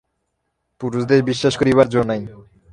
পুরুষদের 0.81 1.21
বিশ্বাস 1.23 1.53
করিবার 1.57 1.87
জো 1.89 2.01
নাই। 2.03 2.21